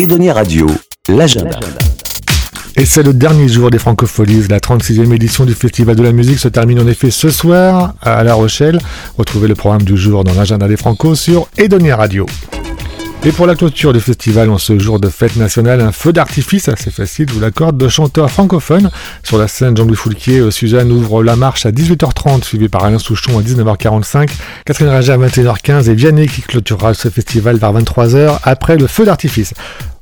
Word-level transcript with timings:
Edonia 0.00 0.32
Radio, 0.32 0.66
l'agenda. 1.10 1.60
Et 2.74 2.86
c'est 2.86 3.02
le 3.02 3.12
dernier 3.12 3.48
jour 3.48 3.70
des 3.70 3.78
Francopholies. 3.78 4.48
La 4.48 4.58
36e 4.58 5.12
édition 5.12 5.44
du 5.44 5.52
Festival 5.52 5.94
de 5.94 6.02
la 6.02 6.12
musique 6.12 6.38
se 6.38 6.48
termine 6.48 6.80
en 6.80 6.86
effet 6.86 7.10
ce 7.10 7.28
soir 7.28 7.92
à 8.00 8.24
La 8.24 8.32
Rochelle. 8.32 8.78
Retrouvez 9.18 9.46
le 9.46 9.54
programme 9.54 9.82
du 9.82 9.98
jour 9.98 10.24
dans 10.24 10.32
l'agenda 10.32 10.68
des 10.68 10.78
Franco 10.78 11.14
sur 11.14 11.48
Edonia 11.58 11.96
Radio. 11.96 12.24
Et 13.22 13.32
pour 13.32 13.46
la 13.46 13.54
clôture 13.54 13.92
du 13.92 14.00
festival 14.00 14.48
en 14.48 14.56
ce 14.56 14.78
jour 14.78 14.98
de 14.98 15.10
fête 15.10 15.36
nationale, 15.36 15.82
un 15.82 15.92
feu 15.92 16.10
d'artifice, 16.10 16.70
assez 16.70 16.90
facile, 16.90 17.26
je 17.28 17.34
vous 17.34 17.40
l'accorde, 17.40 17.76
de 17.76 17.86
chanteurs 17.86 18.30
francophones. 18.30 18.90
Sur 19.22 19.36
la 19.36 19.46
scène, 19.46 19.76
Jean-Louis 19.76 19.94
Foulquier, 19.94 20.38
euh, 20.38 20.50
Suzanne 20.50 20.90
ouvre 20.90 21.22
la 21.22 21.36
marche 21.36 21.66
à 21.66 21.70
18h30, 21.70 22.44
suivi 22.44 22.70
par 22.70 22.82
Alain 22.82 22.98
Souchon 22.98 23.38
à 23.38 23.42
19h45, 23.42 24.30
Catherine 24.64 24.88
Rager 24.88 25.12
à 25.12 25.18
21h15 25.18 25.90
et 25.90 25.94
Vianney 25.94 26.28
qui 26.28 26.40
clôturera 26.40 26.94
ce 26.94 27.10
festival 27.10 27.58
vers 27.58 27.74
23h 27.74 28.38
après 28.42 28.78
le 28.78 28.86
feu 28.86 29.04
d'artifice. 29.04 29.52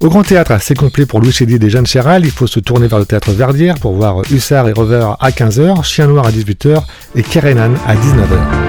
Au 0.00 0.10
Grand 0.10 0.22
Théâtre, 0.22 0.52
c'est 0.60 0.74
complet 0.74 1.06
pour 1.06 1.20
Louis 1.20 1.32
Chédid 1.32 1.64
et 1.64 1.70
Jeanne 1.70 1.86
Chéral. 1.86 2.26
Il 2.26 2.30
faut 2.30 2.46
se 2.46 2.60
tourner 2.60 2.86
vers 2.86 2.98
le 2.98 3.06
Théâtre 3.06 3.30
Verdière 3.30 3.76
pour 3.76 3.94
voir 3.94 4.30
Hussard 4.30 4.68
et 4.68 4.72
Rover 4.72 5.12
à 5.20 5.30
15h, 5.30 5.82
Chien 5.84 6.06
Noir 6.06 6.26
à 6.26 6.30
18h 6.30 6.82
et 7.14 7.22
Kerenan 7.22 7.72
à 7.86 7.94
19h. 7.94 8.66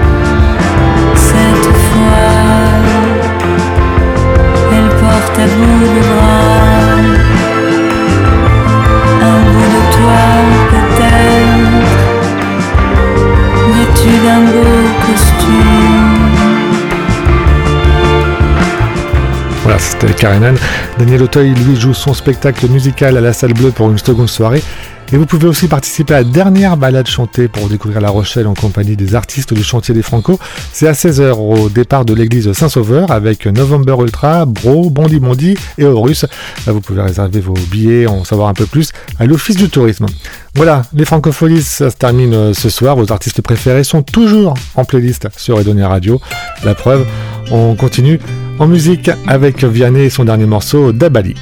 C'était 19.78 20.12
Karenan. 20.12 20.54
Daniel 20.98 21.22
Auteuil, 21.22 21.54
lui, 21.54 21.76
joue 21.76 21.94
son 21.94 22.12
spectacle 22.12 22.68
musical 22.68 23.16
à 23.16 23.20
la 23.20 23.32
Salle 23.32 23.54
Bleue 23.54 23.70
pour 23.70 23.90
une 23.90 23.98
seconde 23.98 24.28
soirée. 24.28 24.62
Et 25.10 25.16
vous 25.16 25.24
pouvez 25.24 25.46
aussi 25.46 25.68
participer 25.68 26.14
à 26.14 26.18
la 26.18 26.24
dernière 26.24 26.76
balade 26.76 27.06
chantée 27.06 27.48
pour 27.48 27.68
découvrir 27.68 28.00
La 28.00 28.10
Rochelle 28.10 28.46
en 28.46 28.52
compagnie 28.52 28.94
des 28.94 29.14
artistes 29.14 29.54
du 29.54 29.62
chantier 29.62 29.94
des 29.94 30.02
Franco. 30.02 30.38
C'est 30.72 30.86
à 30.86 30.92
16h 30.92 31.32
au 31.32 31.70
départ 31.70 32.04
de 32.04 32.12
l'église 32.12 32.52
Saint-Sauveur 32.52 33.10
avec 33.10 33.46
November 33.46 33.96
Ultra, 34.00 34.44
Bro, 34.44 34.90
Bondi 34.90 35.18
Bondi 35.18 35.56
et 35.78 35.84
Horus. 35.84 36.26
Vous 36.66 36.80
pouvez 36.80 37.00
réserver 37.00 37.40
vos 37.40 37.54
billets, 37.70 38.06
en 38.06 38.24
savoir 38.24 38.48
un 38.48 38.54
peu 38.54 38.66
plus 38.66 38.90
à 39.18 39.24
l'Office 39.24 39.56
du 39.56 39.70
Tourisme. 39.70 40.06
Voilà, 40.54 40.82
les 40.92 41.06
Francopholies, 41.06 41.62
ça 41.62 41.90
se 41.90 41.96
termine 41.96 42.34
euh, 42.34 42.52
ce 42.52 42.68
soir. 42.68 42.96
Vos 42.96 43.10
artistes 43.10 43.40
préférés 43.40 43.84
sont 43.84 44.02
toujours 44.02 44.54
en 44.74 44.84
playlist 44.84 45.28
sur 45.36 45.58
Edonia 45.58 45.88
Radio. 45.88 46.20
La 46.64 46.74
preuve, 46.74 47.06
on 47.50 47.74
continue 47.76 48.20
en 48.58 48.66
musique 48.66 49.10
avec 49.26 49.64
Vianney 49.64 50.04
et 50.04 50.10
son 50.10 50.24
dernier 50.24 50.46
morceau, 50.46 50.92
Dabali. 50.92 51.34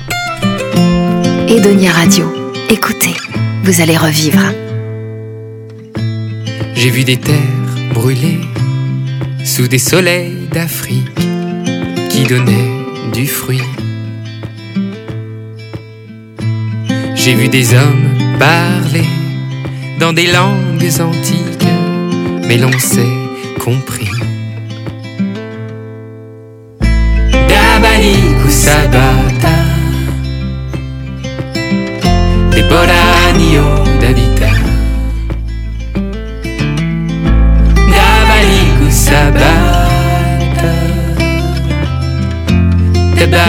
Edonia 1.49 1.91
Radio. 1.93 2.33
Écoutez, 2.71 3.15
vous 3.65 3.81
allez 3.81 3.97
revivre. 3.97 4.41
J'ai 6.75 6.91
vu 6.91 7.05
des 7.05 7.17
terres 7.17 7.37
brûlées 7.95 8.41
sous 9.45 9.69
des 9.69 9.79
soleils 9.79 10.49
d'Afrique 10.53 11.15
qui 12.11 12.25
donnaient 12.25 13.13
du 13.13 13.27
fruit. 13.27 13.63
J'ai 17.15 17.35
vu 17.35 17.49
des 17.49 17.75
hommes 17.75 18.39
parler 18.39 19.07
dans 19.99 20.13
des 20.13 20.27
langues 20.27 21.01
antiques, 21.01 21.67
mais 22.47 22.59
l'on 22.59 22.79
s'est 22.79 23.03
compris. 23.65 24.11
Kusabata, 28.67 29.57
des 32.51 32.63
Boranio 32.65 33.63
d'Habita. 34.01 34.51
Dabali 37.93 38.63
Kusabata, 38.81 39.47
Teba 43.15 43.45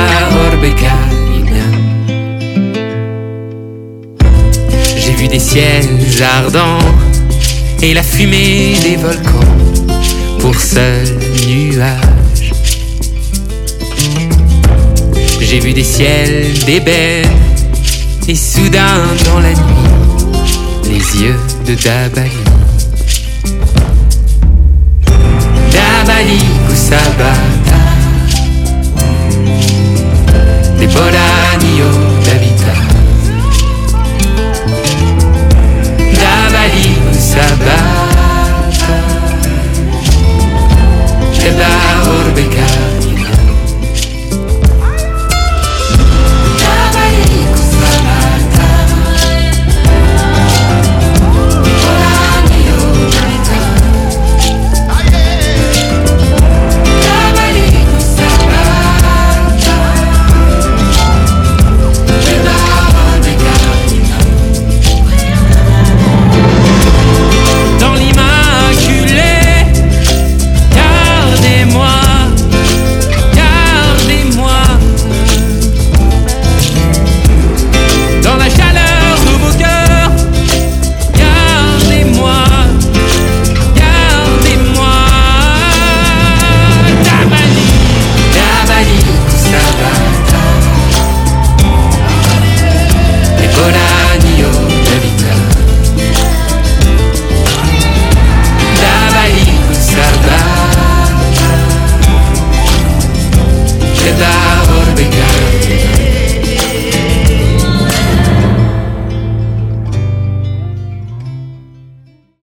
J'ai 4.97 5.13
vu 5.13 5.27
des 5.27 5.39
ciels 5.39 5.87
ardents 6.21 6.77
et 7.81 7.95
la 7.95 8.03
fumée 8.03 8.75
des 8.83 8.97
volcans 8.97 9.55
pour 10.37 10.59
seul 10.59 11.07
nuage. 11.47 12.16
J'ai 15.57 15.63
vu 15.63 15.73
des 15.73 15.83
ciels 15.83 16.53
d'ébène 16.67 17.25
et 18.27 18.35
soudain 18.35 19.01
dans 19.25 19.39
la 19.39 19.49
nuit, 19.49 19.89
les 20.83 21.23
yeux 21.23 21.35
de 21.65 21.73
Dabali. 21.73 22.29
Dabali 25.71 26.37
Kusabata, 26.69 27.26